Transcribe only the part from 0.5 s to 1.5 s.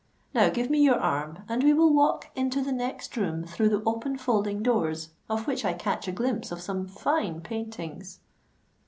me your arm,